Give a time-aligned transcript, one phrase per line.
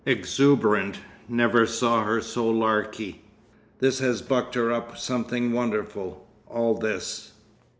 [0.03, 0.97] "Exuberant.
[1.29, 3.21] Never saw her so larky.
[3.77, 7.33] This has bucked her up something wonderful—all this."